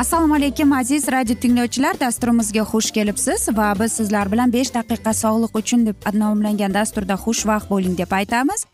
[0.00, 1.98] assalomu alaykum aziz radio tinglovchilar.
[2.00, 7.68] Dasturimizga xush kelibsiz va biz sizlar bilan besh daqiqa sog'liq uchun deb nomlangan dasturda xushvaqt
[7.72, 8.64] bo'ling deb aytamiz.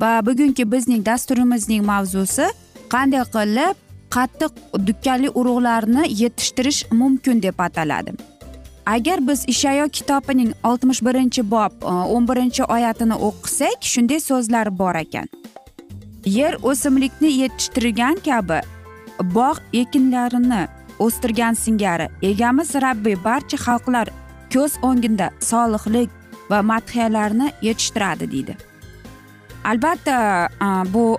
[0.00, 2.50] Va bugungi bizning dasturimizning mavzusi
[2.94, 3.80] qanday qilib
[4.16, 4.52] qattiq
[4.88, 8.12] dukkanli urug'larni yetishtirish mumkin deb ataladi.
[8.86, 14.94] Agar biz ishayo kitobining oltmish birinchi bob e, o'n birinchi oyatini o'qisak shunday so'zlar bor
[15.04, 15.28] ekan.
[16.38, 18.60] Yer o'simlikni yetishtirgan kabi
[19.22, 20.66] bog' ekinlarini
[20.98, 24.08] o'stirgan singari egamiz rabbiy barcha xalqlar
[24.54, 26.10] ko'z o'ngida solihlik
[26.50, 28.56] va madhiyalarni yetishtiradi deydi.
[29.64, 30.48] Albatta
[30.94, 31.18] bu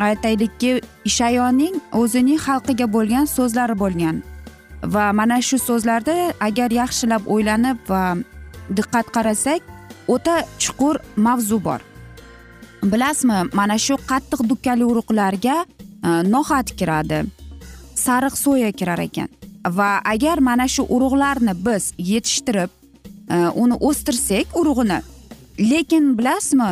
[0.00, 4.22] aytaylikki ishayoning o'zining xalqiga bo'lgan so'zlari bo'lgan
[4.94, 8.02] va mana shu so'zlarda agar yaxshilab o'ylanib va
[8.76, 9.60] diqqat qarasak
[10.08, 11.80] o'ta chuqur mavzu bor.
[12.92, 15.56] Bilasizmi mana shu qattiq dukkali urug'larga
[16.02, 17.24] Э, no'xat kiradi
[17.94, 19.28] sariq soya kirar ekan.
[19.78, 22.70] Va agar mana shu urug'larni biz yetishtirib
[23.30, 25.00] e, uni o'stirsak urug'ini
[25.70, 26.70] lekin bilasizmi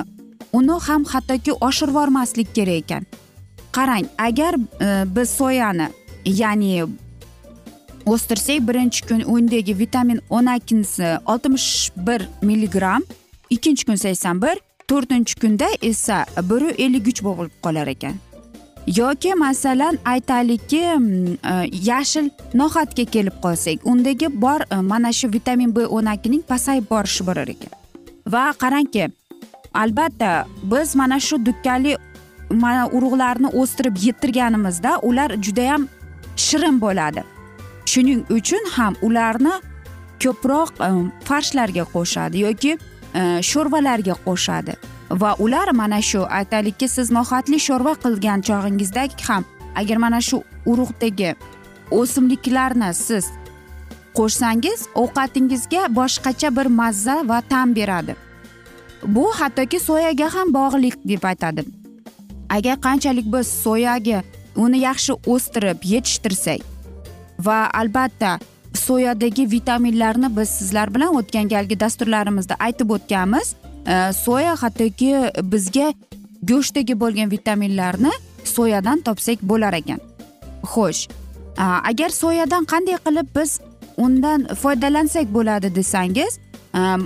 [0.52, 3.02] uni ham hattoki oshirib yubormaslik kerak ekan.
[3.76, 5.88] Qarang agar e, biz soyani
[6.24, 6.86] ya'ni
[8.06, 13.02] o'stirsak birinchi kun undagi vitamin o'n ikkinchisi oltmish bir milligramm
[13.50, 14.56] ikkinchi kun sakson bir
[14.88, 18.27] to'rtinchi kunda esa bir ellik uch bo'lib qolar ekan.
[18.96, 25.74] Yoki masalan aytaylikki mm, e, yashil no'xatga kelib qolsak undagi bor e, mana shu vitamin
[25.76, 27.72] b o'n ikkining pasayib borishi borar ekan.
[28.26, 29.08] Va qarangki
[29.74, 31.96] albatta biz mana shu dukkanli
[32.50, 35.88] mana urug'larni o'stirib yettirganimizda ular judayam
[36.36, 37.24] shirin bo'ladi.
[37.86, 39.54] Shuning uchun ham ularni
[40.22, 40.92] ko'proq e,
[41.28, 42.78] farshlarga qo'shadi yoki
[43.50, 44.74] sho'rvalarga qo'shadi.
[45.10, 51.34] Va ular mana shu aytaylikki siz nohatli sho'rva qilgan chog'ingizda ham agar mana shu urug'dagi
[51.90, 53.24] o'simliklarni siz
[54.18, 58.16] qo'shsangiz ovqatingizga boshqacha bir mazza va ta'm beradi.
[59.14, 61.64] Bu hattoki soyaga ham bog'liq deb aytadi.
[62.56, 64.22] Agar qanchalik biz soyaga
[64.56, 66.60] uni yaxshi o'stirib yetishtirsak
[67.46, 68.38] va albatta
[68.74, 73.54] soyadagi vitaminlarni biz sizlar bilan o'tgan galgi dasturlarimizda aytib o'tganmiz
[73.86, 75.12] Э, soya hattoki
[75.42, 75.92] bizga
[76.42, 78.12] go'shtdagi bo'lgan vitaminlarni
[78.44, 80.00] soyadan topsak bo'lar ekan.
[80.72, 81.08] Xo'sh
[81.90, 83.60] agar soyadan qanday qilib biz
[83.96, 86.38] undan foydalansak bo'ladi desangiz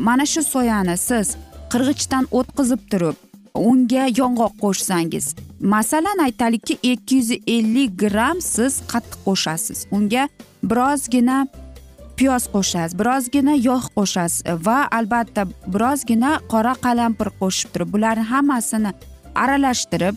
[0.08, 1.36] mana shu soyani siz
[1.72, 3.16] qirg'ichdan o'tkazib turib
[3.54, 5.26] unga yong'oq qo'shsangiz
[5.62, 9.86] masalan aytaylikki ikki yuz ellik gramm siz qattiq qo'shasiz.
[9.90, 10.28] Unga
[10.62, 11.46] birozgina
[12.22, 15.42] piyoz qo'shasiz birozgina yog' qo'shasiz va albatta
[15.74, 18.90] birozgina qora qalampir qo'shib turib bularni hammasini
[19.44, 20.14] aralashtirib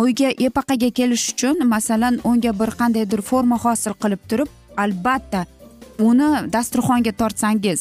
[0.00, 4.50] uyga epaqaga kelish uchun masalan unga bir qandaydir forma hosil qilib turib
[4.84, 5.40] albatta
[6.08, 7.80] uni dasturxonga tortsangiz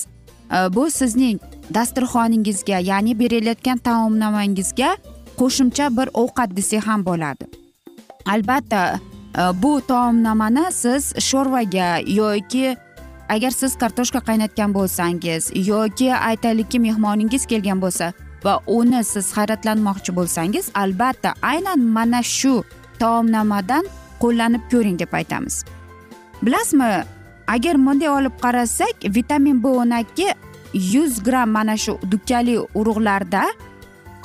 [0.75, 1.37] bu sizning
[1.77, 4.91] dasturxoningizga ya'ni berilayotgan taomnomangizga
[5.39, 7.45] qo'shimcha bir ovqat desak ham bo'ladi.
[8.33, 8.81] Albatta
[9.63, 11.89] bu taomnomani siz sho'rvaga
[12.19, 12.65] yoki
[13.33, 18.11] agar siz kartoshka qaynatgan bo'lsangiz yoki aytaylikki mehmoningiz kelgan bo'lsa
[18.45, 22.55] va uni siz hayratlanmoqchi bo'lsangiz albatta aynan mana shu
[22.99, 23.85] taomnomadan
[24.23, 25.55] qo'llanib ko'ring deb aytamiz.
[26.45, 26.91] Bilasizmi
[27.55, 30.27] agar bunday olib qarasak vitamin b o'n ikki
[30.93, 33.43] yuz gramm mana shu dukkali urug'larda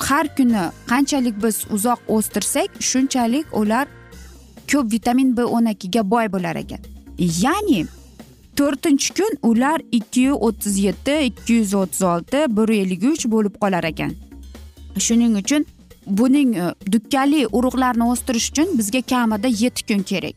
[0.07, 3.85] har kuni qanchalik biz uzoq o'stirsak shunchalik ular
[4.71, 6.81] ko'p vitamin b o'n ikkiga boy bo'lar ekan.
[7.43, 7.85] Ya'ni
[8.57, 13.55] to'rtinchi kun ular ikki yuz o'ttiz yetti ikki yuz o'ttiz olti bir ellik uch bo'lib
[13.61, 14.13] qolar ekan.
[15.05, 15.65] Shuning uchun
[16.07, 20.35] buning e, dukkali urug'larni o'stirish uchun bizga kamida yetti kun kerak.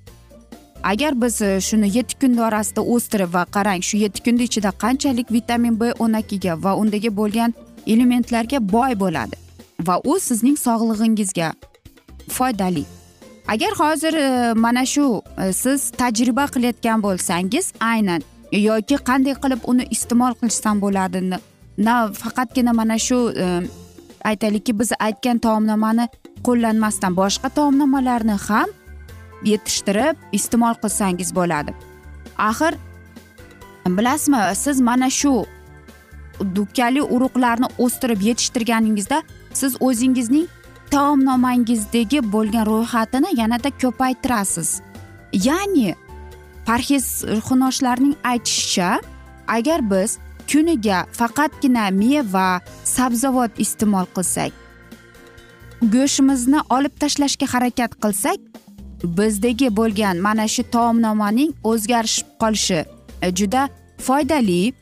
[0.82, 5.32] Agar biz e, shuni yetti kun orasida o'stirib va qarang shu yetti kunni ichida qanchalik
[5.32, 7.54] vitamin b o'n ikkiga va undagi bo'lgan
[7.86, 9.36] elementlarga boy bo'ladi
[9.86, 11.52] va u sizning sog'lig'ingizga
[12.28, 12.84] foydali.
[13.52, 19.84] Agar hozir e, mana shu e, siz tajriba qilayotgan bo'lsangiz aynan yoki qanday qilib uni
[19.96, 21.20] iste'mol qilsam bo'ladi
[21.86, 23.46] na faqatgina mana shu e,
[24.30, 26.06] aytaylikki biz aytgan taomnomani
[26.46, 28.68] qo'llanmasdan boshqa taomnomalarni ham
[29.52, 31.74] yetishtirib iste'mol qilsangiz bo'ladi.
[32.50, 32.74] Axir
[33.98, 35.34] bilasizmi siz mana shu
[36.56, 39.22] dukkali urug'larni o'stirib yetishtirganingizda
[39.60, 40.46] siz o'zingizning
[40.94, 44.70] taomnomangizdagi bo'lgan ro'yxatini yanada ko'paytirasiz.
[45.32, 45.94] Ya'ni
[46.66, 49.00] parhezxunoshlarning aytishicha
[49.56, 50.18] agar biz
[50.50, 52.48] kuniga faqatgina meva
[52.84, 54.52] sabzavot iste'mol qilsak
[55.94, 58.40] go'shtimizni olib tashlashga harakat qilsak
[59.18, 62.80] bizdagi bo'lgan mana shu taomnomaning o'zgarishib qolishi
[63.22, 63.62] e, juda
[64.06, 64.72] foydali.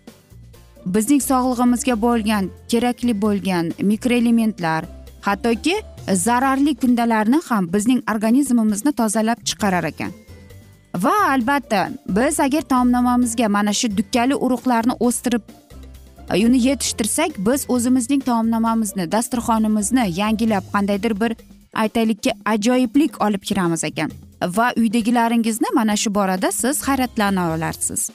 [0.95, 4.83] Bizning sog'lig'imizga bo'lgan kerakli bo'lgan mikroelementlar
[5.27, 5.75] hattoki
[6.15, 10.13] zararli kundalarni ham bizning organizmimizni tozalab chiqarar ekan.
[10.97, 15.43] Va albatta biz agar taomnomamizga mana shu dukkali urug'larni o'stirib
[16.31, 21.37] e, uni yetishtirsak biz o'zimizning taomnomamizni dasturxonimizni yangilab qandaydir bir
[21.75, 24.11] aytaylikki ajoyiblik olib kiramiz ekan.
[24.57, 28.11] Va uydagilaringizni mana shu borada siz hayratlana olasiz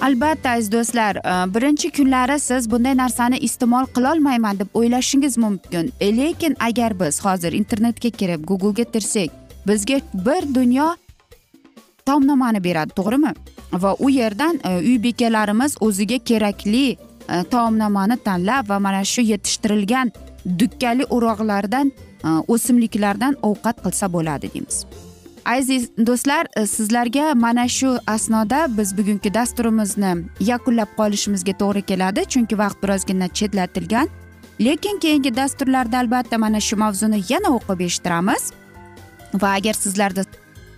[0.00, 5.92] albatta aziz do'stlar e, birinchi kunlari siz bunday narsani iste'mol qilolmayman deb o'ylashingiz mumkin.
[6.00, 9.30] E, lekin agar biz hozir internetga kirib googlega tirsak
[9.66, 10.88] bizga bir dunyo
[12.06, 13.32] taomnomani beradi to'g'rimi?
[13.72, 16.96] Va u yerdan e, uy bekalarimiz o'ziga kerakli
[17.50, 20.12] taomnomani tanlab va mana shu yetishtirilgan
[20.58, 21.92] dukkali urug'lardan
[22.48, 24.84] o'simliklardan ovqat qilsa bo'ladi deymiz.
[25.44, 32.58] Aziz do'stlar e, sizlarga mana shu asnoda biz bugungi dasturimizni yakunlab qolishimizga to'g'ri keladi chunki
[32.58, 34.08] vaqt birozgina chetlatilgan.
[34.60, 38.52] Lekin keyingi dasturlarda albatta mana shu mavzuni yana o'qib eshittiramiz.
[39.42, 40.24] Va agar sizlarda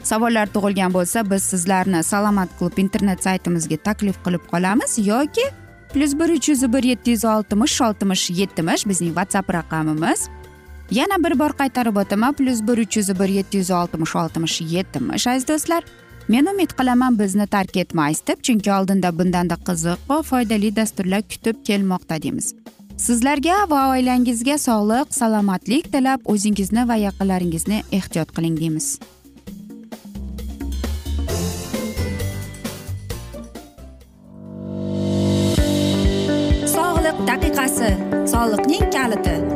[0.02, 5.46] savollar tug'ilgan bo'lsa biz sizlarni salomat klub internet saytimizga taklif qilib qolamiz yoki
[5.92, 10.28] plyus bir uch yuz bir yetti yuz oltmish oltmish yetmish bizning whatsapp raqamimiz.
[10.90, 15.26] Yana bir bor qaytarib o'taman plyus bir uch yuz bir yetti yuz oltmish oltmish yetmish
[15.26, 15.84] aziz do'stlar.
[16.28, 21.56] Men umid qilaman bizni tark etmaysiz deb chunki oldinda bundanda qiziq va foydali dasturlar kutib
[21.64, 22.54] kelmoqda deymiz.
[22.96, 28.98] Sizlarga va oilangizga sog'lik salomatlik tilab o'zingizni va yaqinlaringizni ehtiyot qiling deymiz.
[36.74, 37.92] Sog'liq daqiqasi
[38.32, 39.55] soliqning kaliti.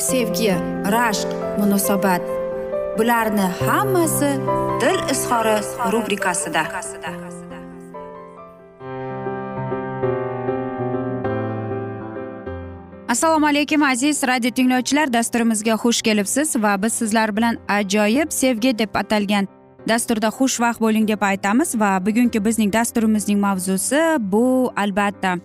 [0.00, 0.54] sevgi
[0.94, 1.28] rashq
[1.58, 2.22] munosabat.
[2.98, 4.30] Bularni hammasi
[4.80, 5.56] dil izhori
[5.92, 6.62] rubrikasida.
[13.08, 15.12] Assalomu alaykum aziz radio tinglovchilar.
[15.12, 19.48] Dasturimizga xush kelibsiz va biz sizlar bilan ajoyib sevgi deb atalgan
[19.88, 25.36] dasturda xushvaqt bo'ling deb aytamiz va bugungi bizning dasturimizning mavzusi bu albatta.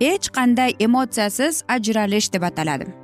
[0.00, 2.97] Hech qanday emotsiyasiz ajralish deb ataladi.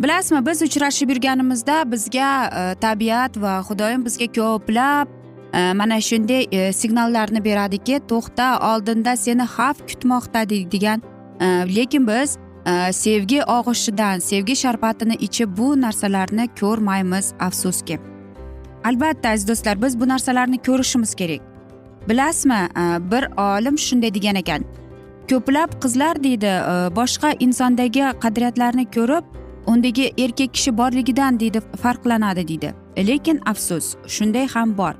[0.00, 5.08] Bilasizmi biz uchrashib yurganimizda bizga e, tabiat va xudoyim bizga ko'plab
[5.52, 11.02] e, mana shunday e, signallarni beradiki to'xta oldinda seni xavf kutmoqda deydigan
[11.76, 12.38] lekin biz
[12.92, 17.98] sevgi og'ishidan sevgi sharbatini ichib bu narsalarni ko'rmaymiz afsuski.
[18.84, 21.40] Albatta aziz do'stlar biz bu narsalarni ko'rishimiz kerak.
[22.08, 22.60] Bilasizmi
[23.12, 24.64] bir olim shunday degan ekan.
[25.30, 26.52] Ko'plab qizlar deydi
[26.98, 29.24] boshqa insondagi qadriyatlarni ko'rib
[29.66, 32.74] undagi erkak kishi borligidan deydi farqlanadi deydi.
[32.96, 34.94] Lekin afsus shunday ham bor.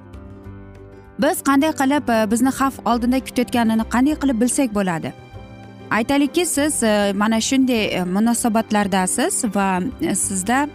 [1.18, 5.12] Biz qanday qilib e, bizni xavf oldinda kutayotganini qanday qilib bilsak bo'ladi?
[5.90, 9.68] Aytaylikki siz e, mana shunday e, munosabatlardasiz va
[10.14, 10.68] sizda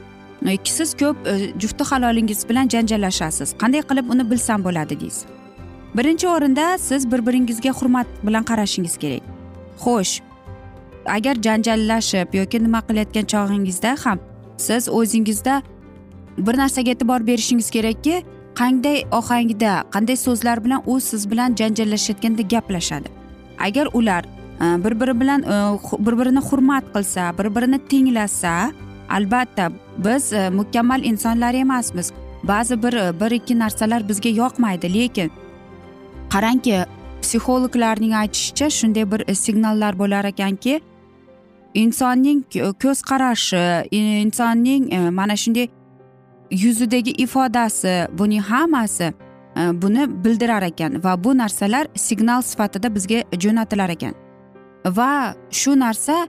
[0.64, 1.18] siz ko'p
[1.62, 3.54] jufti halolingiz bilan janjallashasiz.
[3.62, 5.26] Qanday qilib uni bilsam bo'ladi deysiz?
[5.98, 9.24] Birinchi o'rinda siz bir biringizga hurmat bilan qarashingiz kerak.
[9.84, 10.22] Xo'sh
[11.06, 14.20] agar janjallashib yoki nima qilayotgan chog'ingizda ham
[14.58, 15.62] siz o'zingizda
[16.38, 18.24] bir narsaga e'tibor berishingiz kerakki
[18.56, 23.10] qanday ohangda qanday so'zlar bilan u siz bilan janjallashayotganda gaplashadi.
[23.60, 24.24] Agar ular
[24.62, 25.56] e, bir biri bilan e,
[26.06, 28.72] bir birini hurmat qilsa bir birini tinglasa
[29.10, 32.12] albatta biz e, mukammal insonlar emasmiz.
[32.44, 35.32] Ba'zi bir bir ikki narsalar bizga yoqmaydi lekin
[36.34, 36.86] qarangki
[37.22, 40.82] psixologlarning aytishicha shunday bir signallar bo'lar ekanki
[41.74, 42.44] insonning
[42.84, 45.68] ko'z qarashi insonning e, mana shunday
[46.52, 49.14] yuzidagi ifodasi buning hammasi
[49.58, 54.14] e, buni bildirar ekan va bu narsalar signal sifatida bizga jo'natilar ekan.
[54.86, 56.28] Va shu narsa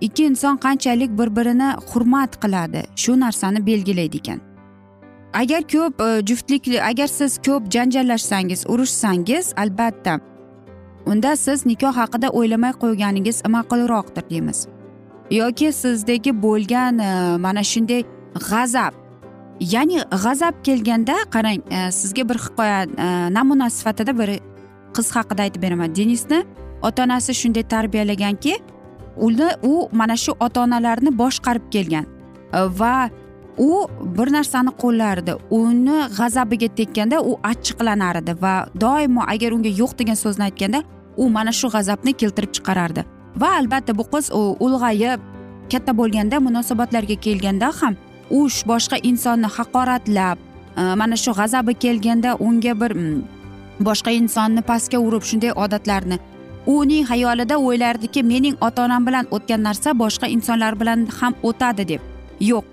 [0.00, 4.40] ikki inson qanchalik bir birini hurmat qiladi shu narsani belgilaydi ekan.
[5.34, 10.20] Agar ko'p e, juftlik agar siz ko'p janjallashsangiz urushsangiz albatta
[11.06, 14.68] unda siz nikoh haqida o'ylamay qo'yganingiz ma'qulroqdir deymiz.
[15.30, 18.04] Yoki sizdagi bo'lgan e, mana shunday
[18.34, 18.94] g'azab.
[19.60, 24.40] Ya'ni g'azab kelganda qarang e, sizga bir hikoya e, namuna sifatida bir
[24.94, 25.94] qiz haqida aytib beraman.
[25.94, 26.44] Denisni
[26.82, 28.58] ota onasi shunday tarbiyalaganki
[29.16, 32.06] uni u mana shu ota onalarni boshqarib kelgan.
[32.52, 33.10] Va
[33.58, 39.98] u bir narsani qo'llardi uni g'azabiga tekkanda u achchiqlanar edi va doimo agar unga yo'q
[39.98, 40.82] degan so'zni aytganda
[41.16, 43.15] u mana shu g'azabni keltirib chiqarardi.
[43.40, 44.30] Va albatta bu qiz
[44.66, 45.20] ulg'ayib
[45.72, 47.96] katta bo'lganda munosabatlarga kelganda ham
[48.30, 48.40] u
[48.70, 50.38] boshqa insonni haqoratlab
[50.80, 52.92] e, mana shu g'azabi kelganda unga bir
[53.88, 56.18] boshqa insonni pastga urib shunday odatlarni
[56.66, 62.00] uning xayolida o'ylardiki mening ota onam bilan o'tgan narsa boshqa insonlar bilan ham o'tadi deb.
[62.40, 62.64] Yo'q.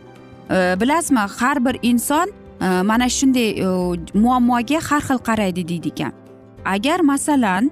[0.49, 2.27] E, bilasizmi har bir inson
[2.61, 3.49] e, mana shunday
[4.13, 6.13] muammoga har xil qaraydi deydi ekan.
[6.65, 7.71] Agar masalan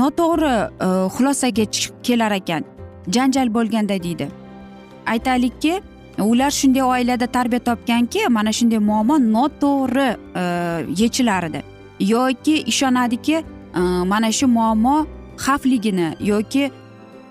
[0.00, 0.54] noto'g'ri
[0.86, 1.64] e, xulosaga
[2.02, 2.64] kelar ekan.
[3.14, 4.28] Janjal bo'lganda deydi.
[5.06, 5.80] Aytaylikki
[6.18, 10.44] ular shunday oilada tarbiya topganki mana shunday muammo noto'g'ri e,
[11.02, 11.62] yechilar edi
[12.00, 16.70] yoki ishonadiki e, mana shu muammo xavfligini yoki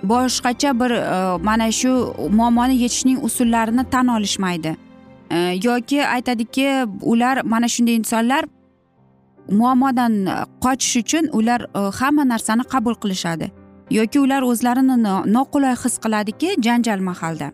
[0.03, 4.75] boshqacha bir e, mana shu muammoni yechishning usullarini tan olishmaydi.
[5.63, 6.67] Yoki aytadiki
[7.01, 8.46] ular mana shunday insonlar
[9.51, 13.51] muammodan e, qochish uchun ular e, hamma narsani qabul qilishadi.
[13.91, 14.97] Yoki ular o'zlarini
[15.33, 17.51] noqulay his qiladiki janjal mahalda.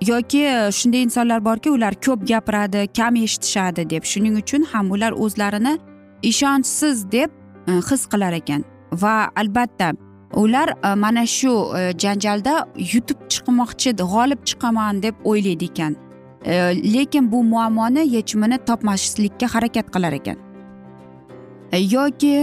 [0.00, 4.02] Yoki e, shunday insonlar borki ular ko'p gapiradi kam eshitishadi deb.
[4.02, 5.78] Shuning uchun ham ular o'zlarini
[6.22, 7.30] ishonchsiz deb
[7.90, 8.64] his qilar ekan.
[8.92, 9.92] Va albatta
[10.34, 11.52] ular mana shu
[12.02, 12.54] janjalda
[12.92, 15.96] yutib chiqmoqchi g'olib chiqaman deb o'ylaydi ekan.
[16.94, 20.49] Lekin bu muammoni yechimini topmaslikka harakat qilar ekan.
[21.78, 22.38] Yoki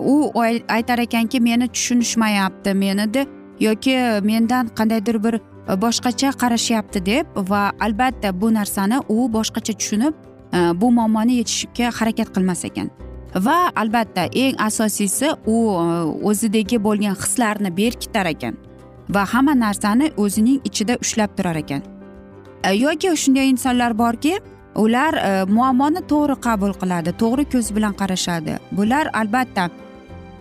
[0.00, 0.32] u
[0.68, 3.26] aytar ekanki meni tushunishmayapti menida
[3.60, 5.40] yoki mendan qandaydir bir e,
[5.82, 10.14] boshqacha qarashyapti deb va albatta bu narsani u boshqacha tushunib
[10.52, 12.90] e, bu muammoni yechishga harakat qilmas ekan.
[13.34, 15.86] Va albatta eng asosiysi u e,
[16.28, 18.56] o'zidagi bo'lgan hislarni berkitar ekan
[19.08, 21.82] va hamma narsani o'zining ichida ushlab turar ekan.
[22.74, 24.38] Yoki shunday insonlar borki
[24.74, 28.58] ular e, muammoni to'g'ri qabul qiladi to'g'ri ko'z bilan qarashadi.
[28.72, 29.68] Bular albatta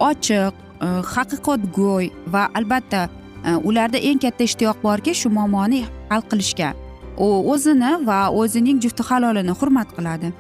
[0.09, 0.53] ochiq
[0.85, 3.01] e, haqiqatgo'y va albatta
[3.45, 6.73] e, ularda eng katta ishtiyoq borki shu muammoni hal qilishga.
[7.17, 10.33] U o'zini va o'zining jufti halolini hurmat qiladi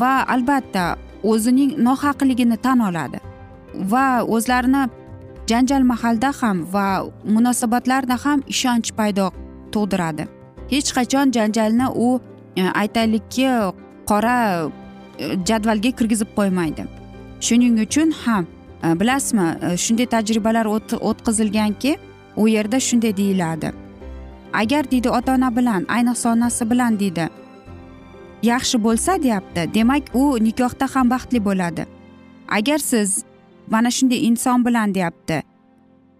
[0.00, 0.96] va albatta
[1.32, 3.20] o'zining nohaqligini tan oladi
[3.92, 4.82] va o'zlarini
[5.50, 6.86] janjal mahalda ham va
[7.34, 9.30] munosabatlarda ham ishonch paydo
[9.72, 10.26] tug'diradi.
[10.72, 12.08] Hech qachon janjalni u
[12.56, 13.48] Э, aytaylikki
[14.06, 14.70] qora
[15.18, 16.84] e, jadvalga kirgizib qo'ymaydi.
[17.40, 18.46] Shuning uchun ham
[18.84, 20.66] e, bilasizmi e, shunday tajribalar
[21.10, 21.96] o'tkazilganki
[22.36, 23.72] u yerda shunday deyiladi.
[24.52, 27.28] Agar deydi ota ona bilan ayniqsa onasi bilan deydi
[28.42, 31.86] yaxshi bo'lsa deyapti demak u nikohda ham baxtli bo'ladi.
[32.48, 33.24] Agar siz
[33.70, 35.42] mana shunday inson bilan deyapti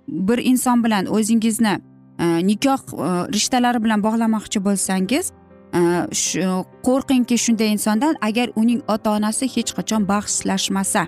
[0.09, 1.77] bir inson bilan o'zingizni
[2.49, 2.83] nikoh
[3.35, 5.33] rishtalari bilan bog'lamoqchi bo'lsangiz
[5.73, 6.07] Э,
[6.85, 11.07] qo'rqingki shunday insondan agar uning ota onasi hech qachon bag'ishlashmasa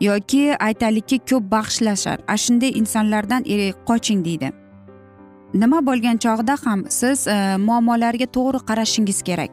[0.00, 3.42] yoki aytaylikki ko'p bag'ishlashar a shunday insonlardan
[3.88, 4.52] qoching deydi.
[5.54, 9.50] Nima bo'lgan chog'da ham siz e, muammolarga to'g'ri qarashingiz kerak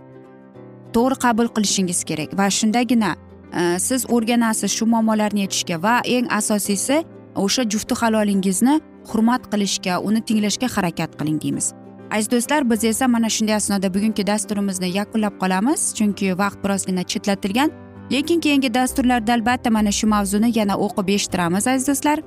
[0.95, 3.11] to'g'ri qabul qilishingiz kerak va shundagina
[3.59, 6.97] e, siz o'rganasiz shu muammolarni yechishga va eng asosiysi
[7.45, 8.75] o'sha jufti halolingizni
[9.11, 11.80] hurmat qilishga uni tinglashga harakat qiling deymiz.
[12.11, 15.93] Aziz do'stlar biz esa mana shunday asnoda bugungi dasturimizni yakunlab qolamiz.
[15.97, 17.71] Chunki vaqt birozgina chetlatilgan.
[18.11, 22.19] Lekin keyingi dasturlarda albatta mana shu mavzuni yana o'qib eshittiramiz aziz do'stlar.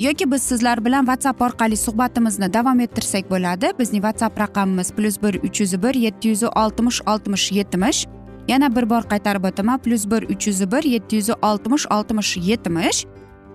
[0.00, 3.66] Yoki biz sizlar bilan whatsapp orqali suhbatimizni davom ettirsak bo'ladi.
[3.78, 8.06] Bizning whatsapp raqamimiz plyus bir uch yuz bir yetti yuz oltmish oltmish yetmish.
[8.48, 13.06] Yana bir bor qaytarib o'taman plyus bir uch yuz bir yetti yuz oltmish oltmish yetmish.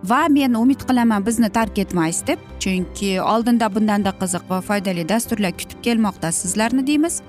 [0.03, 2.39] Va men umid qilaman bizni tark etmaysiz deb.
[2.59, 7.21] Chunki oldinda bundanda qiziq va foydali dasturlar kutib kelmoqda sizlarni deymiz.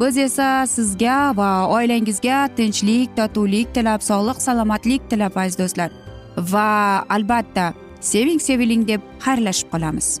[0.00, 5.90] Biz esa sizga va oilangizga tinchlik totuvlik tilab sog'lik salomatlik tilab aziz do'stlar.
[6.52, 6.68] Va
[7.08, 10.20] albatta seving seviling deb xayrlashib qolamiz.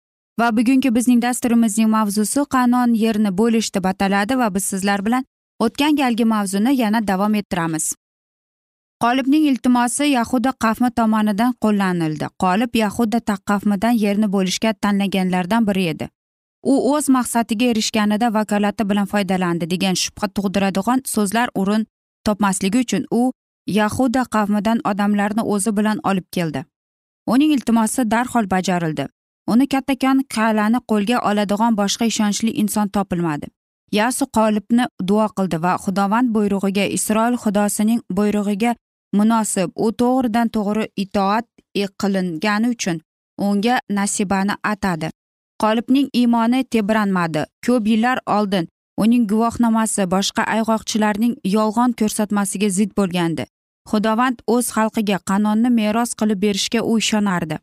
[0.41, 5.25] Va bugungi bizning dasturimizning mavzusi qanon yerni bo'lish deb ataladi va biz sizlar bilan
[5.65, 7.85] o'tgan galgi mavzuni yana davom ettiramiz.
[9.03, 12.25] Qolibning iltimosi yahuda qavmi tomonidan qo'llanildi.
[12.43, 16.09] Qolib yahuda qavmidan yerni bo'lishga tanlaganlardan biri edi.
[16.71, 21.87] U o'z maqsadiga erishganida vakolati bilan foydalandi degan shubha tug'diradigan so'zlar o'rin
[22.25, 23.23] topmasligi uchun u
[23.79, 26.65] yahuda qavmidan odamlarni o'zi bilan olib keldi.
[27.33, 29.07] Uning iltimosi darhol bajarildi.
[29.47, 33.47] Uni kattakon qal'ani qo'lga oladigan boshqa ishonchli inson topilmadi.
[33.91, 38.75] Yasu qolibni duo qildi va xudovand buyrug'iga isroil xudosining buyrug'iga
[39.17, 41.45] munosib u to'g'ridan to'g'ri itoat
[42.01, 43.01] qilingani uchun
[43.47, 45.09] unga nasibani atadi.
[45.61, 47.41] Qolibning iymoni tebranmadi.
[47.65, 48.67] Ko'p yillar oldin
[49.03, 53.43] uning guvohnomasi boshqa ayg'oqchilarning yolg'on ko'rsatmasiga zid bo'lgandi.
[53.89, 57.57] Xudovand o'z xalqiga qanonni meros qilib berishga u ishonardi.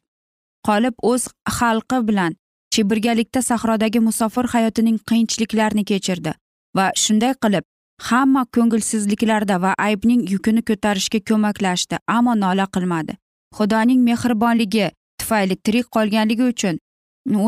[0.67, 1.23] Qolib o'z
[1.59, 2.37] xalqi bilan
[2.73, 6.33] chi birgalikda sahrodagi musofir hayotining qiyinchiliklarini kechirdi
[6.77, 7.65] va shunday qilib
[8.11, 13.13] hamma ko'ngilsizliklarda va aybning yukini ko'tarishga ko'maklashdi ammo nola qilmadi.
[13.59, 14.91] Xudoning mehribonligi
[15.21, 16.79] tufayli tirik qolganligi uchun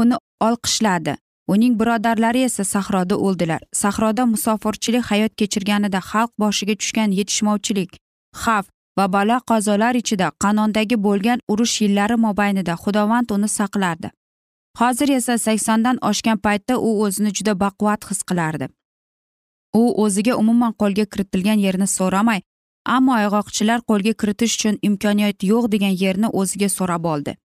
[0.01, 0.17] uni
[0.49, 1.17] olqishladi.
[1.53, 3.63] Uning birodarlari esa sahroda o'ldilar.
[3.83, 7.91] Sahroda musofirchilik hayot kechirganida xalq boshiga tushgan yetishmovchilik
[8.43, 8.67] xavf
[8.99, 14.11] va balo qazolar ichida qanondagi bo'lgan urush yillari mobaynida xudovand uni saqlardi.
[14.81, 18.69] Hozir esa saksondan oshgan paytda u o'zini juda baquvvat his qilardi.
[19.81, 22.41] U o'ziga umuman qo'lga kiritilgan yerni so'ramay
[22.97, 27.37] ammo ayg'oqchilar qo'lga kiritish uchun imkoniyat yo'q degan yerni o'ziga so'rab oldi.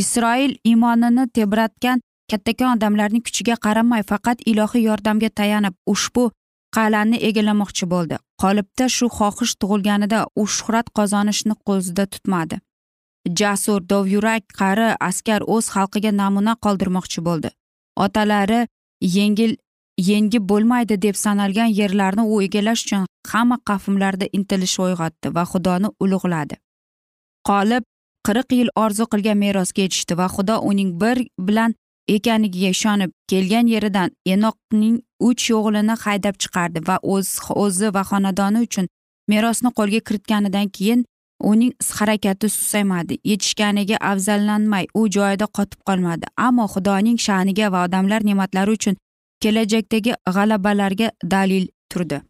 [0.00, 6.30] Isroil iymonini tebratgan kattakon odamlarning kuchiga qaramay faqat ilohiy yordamga tayanib ushbu
[6.76, 8.16] qal'ani egallamoqchi bo'ldi.
[8.42, 12.56] Qolipda shu xohish tug'ilganida u shuhrat qozonishni ko'zida tutmadi.
[13.38, 17.50] Jasur dovyurak qari askar o'z xalqiga namuna qoldirmoqchi bo'ldi.
[18.04, 18.60] Otalari
[19.16, 19.52] yengil
[20.10, 26.56] yengib bo'lmaydi deb sanalgan yerlarni u egallash uchun hamma qavmlarda intilish uyg'otdi va xudoni ulug'ladi.
[27.48, 27.84] Qolib
[28.26, 31.16] qirq yil orzu qilgan merosga yetishdi va xudo uning bir
[31.48, 31.74] bilan
[32.16, 34.96] ekanligiga ishonib kelgan yeridan enoqning
[35.28, 37.28] uch o'g'lini haydab chiqardi va o'z
[37.64, 38.86] o'zi va xonadoni uchun
[39.32, 41.04] merosni qo'lga kiritganidan keyin
[41.50, 43.18] uning harakati susaymadi.
[43.24, 46.26] Yetishganiga afzallanmay u joyida qotib qolmadi.
[46.36, 48.96] Ammo xudoning sha'niga va odamlar ne'matlari uchun
[49.42, 52.20] kelajakdagi g'alabalarga dalil turdi.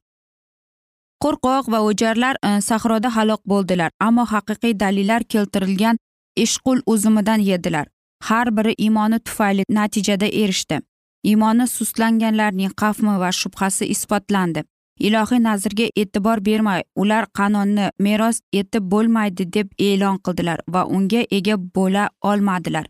[1.22, 5.96] Qo'rqoq va o'jarlar e, sahroda halok bo'ldilar ammo haqiqiy dalillar keltirilgan
[6.44, 7.86] ishqul uzumidan yedilar.
[8.26, 10.81] Har biri iymoni tufayli natijada erishdi.
[11.24, 14.62] Iymoni sustlanganlarning qavmi va shubhasi isbotlandi.
[15.07, 21.57] Ilohiy nazrga e'tibor bermay ular qanonni meros etib bo'lmaydi deb e'lon qildilar va unga ega
[21.76, 22.87] bo'la olmadilar.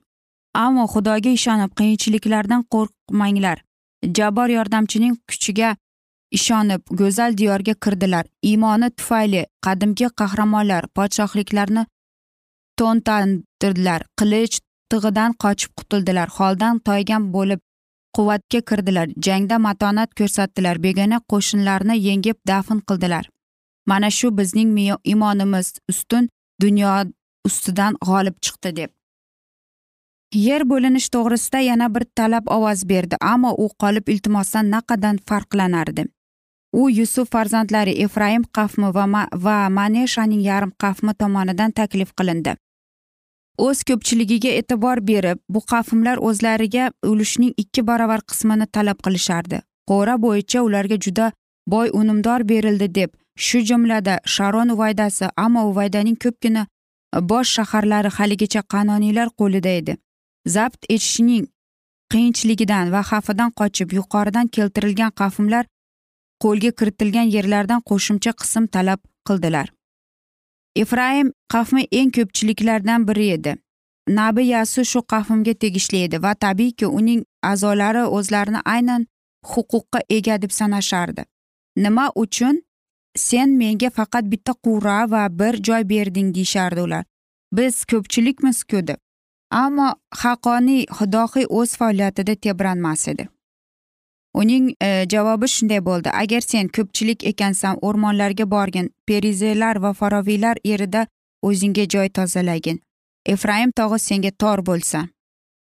[0.54, 3.58] Ammo xudoga ishonib qiyinchiliklardan qo'rqmanglar.
[4.16, 5.76] Jabbor yordamchining kuchiga
[6.38, 8.24] ishonib go'zal diyorga kirdilar.
[8.50, 11.84] Iymoni tufayli qadimgi qahramonlar podshohliklarni
[12.80, 16.28] to'ntantirdilar qilich tig'idan qochib qutuldilar.
[16.38, 17.60] Holdan toygan bo'lib
[18.16, 19.08] quvvatga kirdilar.
[19.26, 20.82] Jangda matonat ko'rsatdilar.
[20.86, 23.24] Begona qo'shinlarni yengib dafn qildilar.
[23.86, 24.70] Mana shu bizning
[25.04, 26.28] iymonimiz ustun
[26.62, 26.92] dunyo
[27.44, 28.90] ustidan g'olib chiqdi deb.
[30.34, 36.04] Yer bo'linish to'g'risida yana bir talab ovoz berdi ammo u qolib iltimosdan naqadar farqlanardi.
[36.72, 42.56] U yusuf farzandlari efraim qavmi va, Ma va maneshaning yarim qavmi tomonidan taklif qilindi.
[43.66, 49.58] O'z ko'pchiligiga e'tibor berib bu qavmlar o'zlariga ulushning ikki baravar qismini talab qilishardi.
[49.90, 51.32] Qo'ra bo'yicha ularga juda
[51.74, 53.10] boy unumdor berildi deb
[53.46, 59.96] shu jumlada sharon uvaydasi ammo uvaydaning ko'pgina e, bosh shaharlari haligacha qanoniylar qo'lida edi.
[60.54, 61.46] Zabt etishning
[62.12, 65.64] qiyinchiligidan va xavfidan qochib yuqoridan keltirilgan qafimlar
[66.44, 69.66] qo'lga kiritilgan yerlardan qo'shimcha qism talab qildilar.
[70.82, 73.56] Efraim qafmi eng ko'pchiliklardan biri edi.
[74.08, 79.06] Nabi yasu shu qavmga tegishli edi va tabiiyki uning a'zolari o'zlarini aynan
[79.52, 81.24] huquqqa ega deb sanashardi.
[81.76, 82.62] Nima uchun?
[83.16, 87.04] Sen menga faqat bitta qur'a va bir joy berding deyishardi ular.
[87.52, 89.00] Biz ko'pchilikmizku deb.
[89.50, 89.88] Ammo
[90.22, 93.28] haqqoniy xudohiy o'z faoliyatida tebranmas edi.
[94.34, 96.10] Uning e, javobi shunday bo'ldi.
[96.12, 101.06] Agar sen ko'pchilik ekansan o'rmonlarga borgin perizelar va faroviylar yerida
[101.42, 102.80] o'zingga joy tozalagin.
[103.26, 105.06] Efraim tog'i senga tor bo'lsa.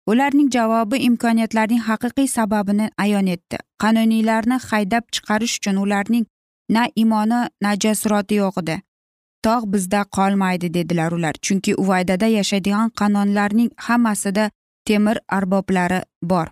[0.06, 3.58] Ularning javobi imkoniyatlarning haqiqiy sababini ayon etdi.
[3.82, 6.26] Qanuniylarni haydab chiqarish uchun ularning
[6.68, 8.76] na imoni na jasurati yo'q edi.
[9.44, 11.34] Tog' bizda qolmaydi dedilar ular.
[11.46, 14.50] Chunki uvaydada yashaydigan qanonlarning hammasida
[14.86, 16.46] temir arboblari bor.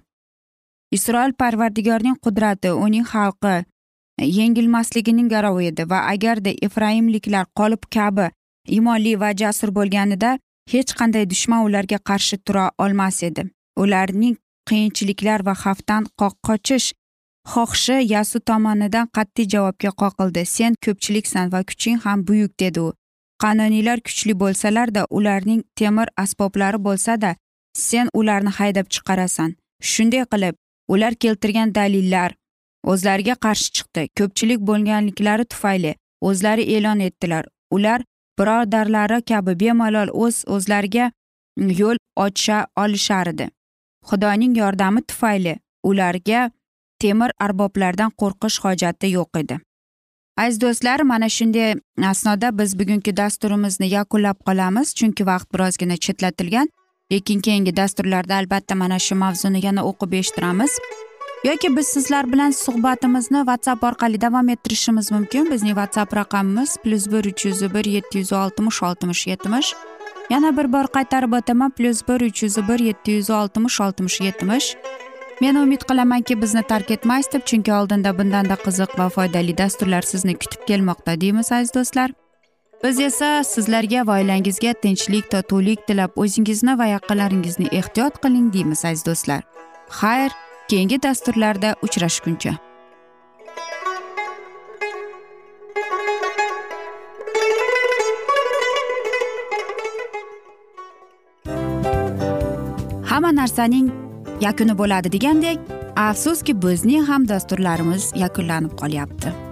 [0.97, 3.57] Isroil parvardigorning qudrati uning xalqi
[4.39, 8.27] yengilmasligining garovi edi va agarda efraimliklar qolib kabi
[8.77, 10.39] iymonli va jasur bo'lganida
[10.73, 13.43] hech qanday dushman ularga qarshi tura olmas edi.
[13.83, 14.37] Ularning
[14.69, 16.89] qiyinchiliklar va xavfdan qochish
[17.53, 20.43] xohishi yasu tomonidan qat'iy javobga qoqildi.
[20.57, 22.93] Sen ko'pchiliksan va kuching ham buyuk dedi u.
[23.43, 27.31] Qanoniylar kuchli bo'lsalarda ularning temir asboblari bo'lsada
[27.75, 29.51] sen ularni haydab chiqarasan.
[29.91, 30.55] Shunday qilib
[30.93, 32.31] ular keltirgan dalillar
[32.93, 34.03] o'zlariga qarshi chiqdi.
[34.19, 35.93] Ko'pchilik bo'lganliklari tufayli
[36.29, 37.45] o'zlari e'lon etdilar.
[37.77, 38.01] Ular
[38.39, 41.11] birodarlari kabi bemalol o'z o'zlariga
[41.81, 43.47] yo'l ocha olishardi
[44.09, 45.55] xudoning yordami tufayli
[45.91, 46.51] ularga
[47.03, 49.59] temir arboblardan qo'rqish hojati yo'q edi.
[50.43, 51.75] Aziz do'stlar mana shunday
[52.11, 56.69] asnoda biz bugungi dasturimizni yakunlab qolamiz chunki vaqt birozgina chetlatilgan.
[57.13, 60.79] Lekin keyingi dasturlarda albatta mana shu mavzuni yana o'qib eshittiramiz.
[61.45, 65.51] Yoki biz sizlar bilan suhbatimizni whatsapp orqali davom ettirishimiz mumkin.
[65.53, 69.75] Bizning whatsapp raqamimiz plyus bir uch yuz bir yetti yuz oltmish oltmish yetmish.
[70.31, 74.77] Yana bir bor qaytarib o'taman plyus bir uch yuz bir yetti yuz oltmish oltmish yetmish.
[75.41, 80.35] Men umid qilamanki bizni tark etmaysiz deb chunki oldinda bundanda qiziq va foydali dasturlar sizni
[80.35, 82.22] kutib kelmoqda deymiz aziz do'stlar.
[82.83, 89.07] Biz esa sizlarga va oilangizga tinchlik totuvlik tilab o'zingizni va yaqinlaringizni ehtiyot qiling deymiz aziz
[89.07, 89.43] do'stlar.
[90.01, 90.31] Xayr
[90.69, 92.55] keyingi dasturlarda uchrashguncha
[103.13, 103.89] hamma narsaning
[104.41, 105.59] yakuni bo'ladi degandek
[106.09, 109.52] afsuski bizning ham dasturlarimiz yakunlanib qolyapti.